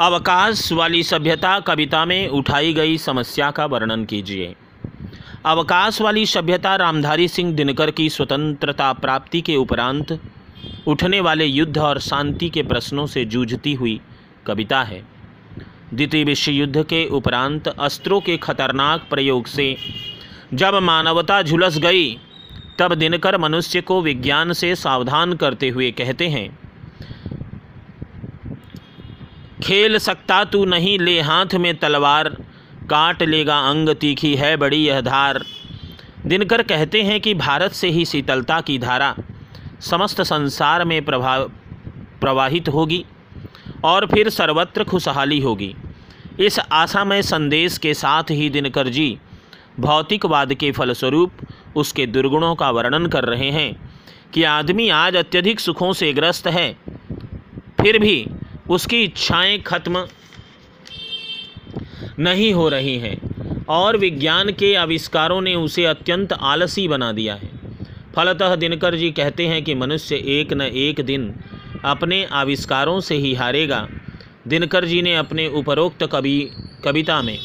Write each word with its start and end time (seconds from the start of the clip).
अवकाश 0.00 0.72
वाली 0.72 1.02
सभ्यता 1.02 1.60
कविता 1.60 2.04
में 2.04 2.28
उठाई 2.28 2.72
गई 2.74 2.98
समस्या 2.98 3.50
का 3.50 3.66
वर्णन 3.66 4.04
कीजिए। 4.04 4.54
अवकाश 5.44 6.00
वाली 6.00 6.26
सभ्यता 6.26 6.76
रामधारी 6.76 7.28
सिंह 7.28 7.52
दिनकर 7.52 7.90
की 7.90 8.08
स्वतंत्रता 8.10 8.92
प्राप्ति 8.92 9.40
के 9.40 9.56
उपरांत 9.56 10.20
उठने 10.86 11.20
वाले 11.20 11.44
युद्ध 11.44 11.78
और 11.78 12.00
शांति 12.00 12.48
के 12.48 12.62
प्रश्नों 12.62 13.06
से 13.06 13.24
जूझती 13.24 13.74
हुई 13.74 14.00
कविता 14.46 14.82
है। 14.82 15.02
द्वितीय 15.94 16.24
विश्व 16.24 16.52
युद्ध 16.52 16.82
के 16.82 17.06
उपरांत 17.08 17.68
अस्त्रों 17.68 18.20
के 18.20 18.36
खतरनाक 18.36 19.06
प्रयोग 19.10 19.46
से 19.46 19.76
जब 20.54 20.74
मानवता 20.74 21.42
झुलस 21.42 21.78
गई, 21.78 22.20
तब 22.78 22.94
दिनकर 22.94 23.38
मनुष्य 23.38 23.80
को 23.80 24.02
विज्ञान 24.02 24.52
से 24.52 24.74
सावधान 24.74 25.34
करते 25.34 25.68
हुए 25.68 25.90
कहते 25.90 26.28
हैं 26.28 26.65
खेल 29.62 29.98
सकता 29.98 30.44
तू 30.44 30.64
नहीं, 30.64 30.98
ले 30.98 31.20
हाथ 31.20 31.54
में 31.54 31.74
तलवार, 31.76 32.28
काट 32.90 33.22
लेगा 33.22 33.58
अंग, 33.58 33.88
तीखी 33.88 34.34
है 34.36 34.56
बड़ी 34.56 34.84
यह 34.86 35.00
धार। 35.00 35.44
दिनकर 36.26 36.62
कहते 36.62 37.02
हैं 37.02 37.20
कि 37.20 37.34
भारत 37.34 37.72
से 37.72 37.88
ही 37.88 38.04
शीतलता 38.04 38.60
की 38.60 38.78
धारा 38.78 39.14
समस्त 39.80 40.22
संसार 40.22 40.84
में 40.84 41.04
प्रभाव 41.04 41.48
प्रवाहित 42.20 42.68
होगी 42.68 43.04
और 43.84 44.06
फिर 44.06 44.28
सर्वत्र 44.28 44.84
खुशहाली 44.84 45.40
होगी। 45.40 45.74
इस 46.40 46.58
आशामय 46.72 47.22
संदेश 47.22 47.78
के 47.78 47.94
साथ 47.94 48.30
ही 48.30 48.50
दिनकर 48.50 48.88
जी 48.88 49.18
भौतिकवाद 49.80 50.54
के 50.54 50.72
फलस्वरूप 50.72 51.32
उसके 51.76 52.06
दुर्गुणों 52.06 52.54
का 52.54 52.70
वर्णन 52.70 53.06
कर 53.06 53.24
रहे 53.24 53.50
हैं 53.50 53.70
कि 54.32 54.42
आदमी 54.42 54.88
आज 54.88 55.16
अत्यधिक 55.16 55.60
सुखों 55.60 55.92
से 55.92 56.12
ग्रस्त 56.12 56.46
है। 56.46 56.72
फिर 57.80 57.98
भी 57.98 58.26
उसकी 58.70 59.04
इच्छाएँ 59.04 59.58
खत्म 59.58 60.06
नहीं 62.18 62.52
हो 62.52 62.68
रही 62.68 62.98
हैं। 62.98 63.20
और 63.68 63.96
विज्ञान 63.96 64.52
के 64.52 64.74
आविष्कारों 64.74 65.40
ने 65.40 65.54
उसे 65.54 65.84
अत्यंत 65.84 66.32
आलसी 66.32 66.88
बना 66.88 67.12
दिया 67.12 67.34
है। 67.34 67.50
फलतः 68.16 68.54
दिनकर 68.54 68.94
जी 68.94 69.10
कहते 69.10 69.46
हैं 69.46 69.64
कि 69.64 69.74
मनुष्य 69.74 70.16
एक 70.16 70.52
न 70.52 70.60
एक 70.60 71.00
दिन 71.00 71.34
अपने 71.84 72.24
आविष्कारों 72.24 73.00
से 73.00 73.14
ही 73.14 73.34
हारेगा। 73.34 73.88
दिनकर 74.48 74.84
जी 74.84 75.02
ने 75.02 75.16
अपने 75.16 75.48
उपरोक्त 75.48 76.06
कवि, 76.06 76.50
कविता 76.84 77.22
में, 77.22 77.38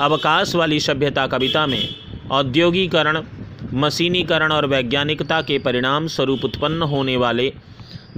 अवकाश 0.00 0.54
वाली 0.54 0.80
सभ्यता 0.80 1.26
कविता 1.26 1.66
में, 1.66 1.88
औद्योगिकरण, 2.30 3.22
मशीनीकरण 3.74 4.52
और 4.52 4.66
वैज्ञानिकता 4.66 5.42
के 5.42 5.58
परिणाम 5.58 6.06
स्वरूप 6.06 6.44
उत्पन्न 6.44 6.82
होने 6.82 7.16
वाले 7.16 7.52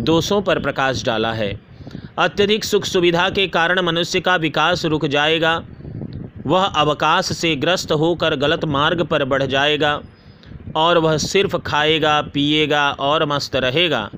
दोषों 0.01 0.43
पर 0.43 0.59
प्रकाश 0.59 1.05
डाला 1.05 1.33
है। 1.33 1.72
अत्यधिक 2.19 2.65
सुख 2.65 2.85
सुविधा 2.85 3.31
के 3.31 3.47
कारण 3.49 3.81
मनुष्य 3.81 4.21
का 4.21 4.37
विकास 4.37 4.85
रुक 4.85 5.07
जाएगा। 5.07 5.65
वह 6.47 6.65
अवकाश 6.65 7.25
से 7.25 7.57
ग्रस्त 7.57 7.93
होकर 7.93 8.37
गलत 8.37 8.65
मार्ग 8.65 9.03
पर 9.03 9.25
बढ़ 9.25 9.43
जाएगा 9.43 10.01
और 10.77 10.99
वह 10.99 11.17
सिर्फ़ 11.17 11.57
खाएगा, 11.57 12.23
पिएगा 12.23 12.91
और 12.91 13.25
मस्त 13.25 13.57
रहेगा। 13.57 14.11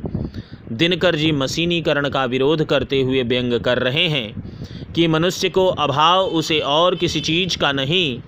दिनकर 0.72 1.16
जी 1.16 1.32
मशीनीकरण 1.32 2.08
का 2.08 2.24
विरोध 2.24 2.64
करते 2.64 3.02
हुए 3.02 3.22
व्यंग 3.22 3.60
कर 3.60 3.78
रहे 3.78 4.08
हैं 4.08 4.54
कि 4.92 5.06
मनुष्य 5.06 5.48
को 5.48 5.66
अभाव 5.66 6.24
उसे 6.24 6.58
और 6.58 6.96
किसी 6.96 7.20
चीज़ 7.20 7.58
का 7.58 7.72
नहीं, 7.72 8.20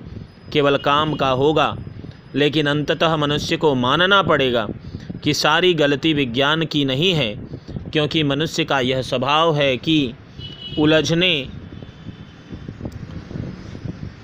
केवल 0.52 0.76
काम 0.76 1.14
का 1.14 1.28
होगा। 1.28 1.76
लेकिन 2.34 2.66
अंततः 2.66 3.16
मनुष्य 3.16 3.56
को 3.56 3.74
मानना 3.74 4.22
पड़ेगा 4.22 4.68
कि 5.24 5.34
सारी 5.34 5.74
गलती 5.74 6.14
विज्ञान 6.14 6.64
की 6.64 6.84
नहीं 6.84 7.12
है। 7.12 7.55
क्योंकि 7.96 8.22
मनुष्य 8.22 8.64
का 8.64 8.78
यह 8.80 9.02
स्वभाव 9.02 9.56
है 9.56 9.76
कि 9.76 10.14
उलझने 10.78 11.48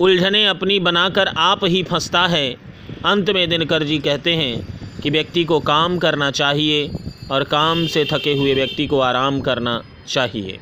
उलझने 0.00 0.44
अपनी 0.46 0.78
बनाकर 0.80 1.28
आप 1.28 1.64
ही 1.64 1.82
फंसता 1.82 2.26
है। 2.26 2.56
अंत 3.04 3.30
में 3.30 3.48
दिनकर 3.48 3.82
जी 3.82 3.98
कहते 3.98 4.34
हैं 4.34 4.66
कि 5.00 5.10
व्यक्ति 5.10 5.44
को 5.44 5.60
काम 5.60 5.98
करना 5.98 6.30
चाहिए 6.30 6.90
और 7.30 7.44
काम 7.44 7.86
से 7.86 8.04
थके 8.04 8.34
हुए 8.34 8.54
व्यक्ति 8.54 8.86
को 8.86 9.00
आराम 9.00 9.40
करना 9.40 9.82
चाहिए। 10.08 10.58